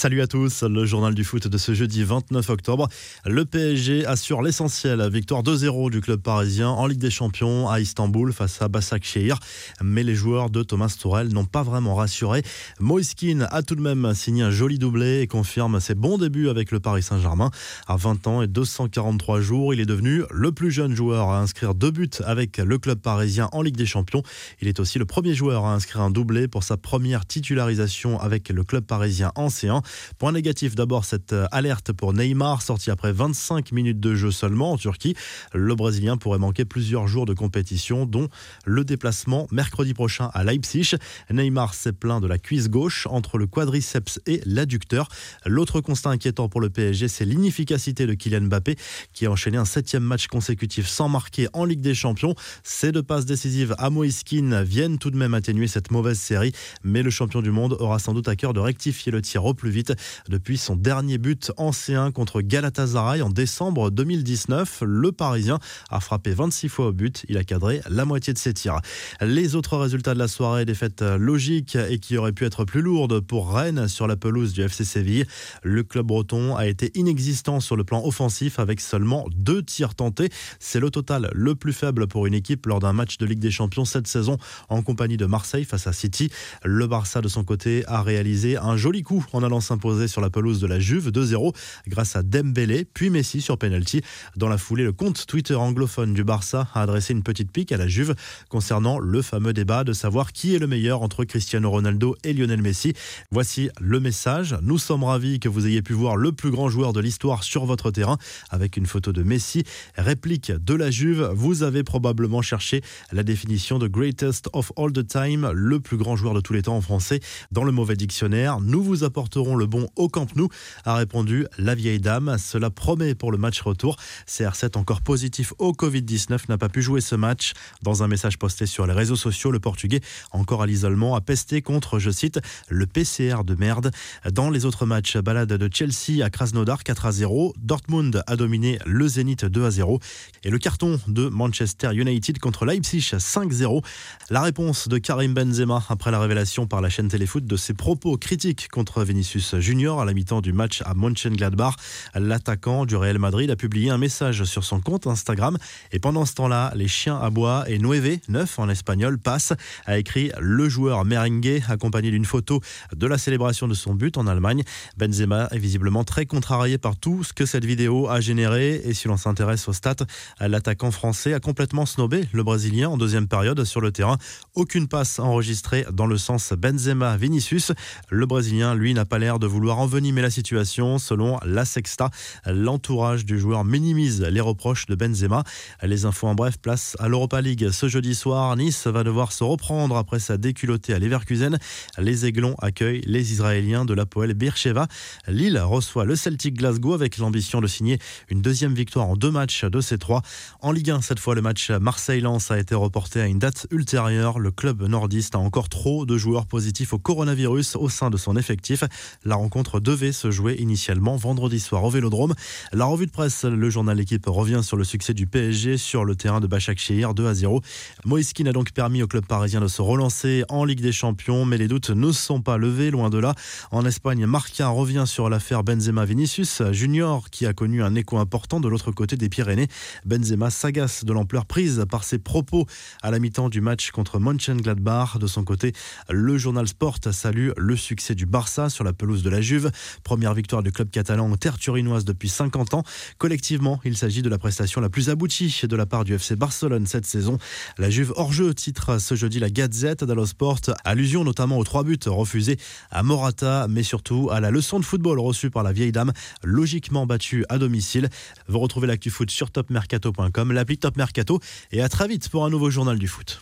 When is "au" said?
59.44-59.54, 66.88-66.92, 119.94-120.08, 125.58-125.72, 169.68-169.72, 206.92-206.98, 207.76-207.88, 211.84-211.90, 219.02-219.06